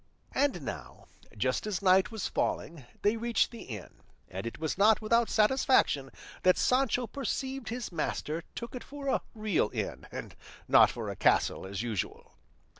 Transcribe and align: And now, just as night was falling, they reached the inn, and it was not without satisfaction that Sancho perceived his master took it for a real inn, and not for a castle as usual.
And 0.31 0.63
now, 0.63 1.05
just 1.37 1.67
as 1.67 1.79
night 1.83 2.09
was 2.09 2.27
falling, 2.27 2.85
they 3.03 3.17
reached 3.17 3.51
the 3.51 3.61
inn, 3.61 3.99
and 4.29 4.47
it 4.47 4.57
was 4.57 4.75
not 4.75 4.99
without 4.99 5.29
satisfaction 5.29 6.09
that 6.41 6.57
Sancho 6.57 7.05
perceived 7.05 7.69
his 7.69 7.91
master 7.91 8.43
took 8.55 8.73
it 8.73 8.83
for 8.83 9.09
a 9.09 9.21
real 9.35 9.69
inn, 9.71 10.07
and 10.11 10.35
not 10.67 10.89
for 10.89 11.09
a 11.11 11.15
castle 11.15 11.67
as 11.67 11.83
usual. 11.83 12.33